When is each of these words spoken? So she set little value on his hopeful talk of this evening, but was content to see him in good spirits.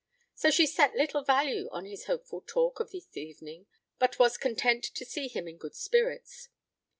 So 0.33 0.49
she 0.49 0.65
set 0.65 0.95
little 0.95 1.21
value 1.23 1.69
on 1.71 1.85
his 1.85 2.05
hopeful 2.05 2.41
talk 2.47 2.79
of 2.79 2.89
this 2.89 3.15
evening, 3.15 3.67
but 3.99 4.17
was 4.17 4.35
content 4.35 4.83
to 4.95 5.05
see 5.05 5.27
him 5.27 5.47
in 5.47 5.57
good 5.59 5.75
spirits. 5.75 6.49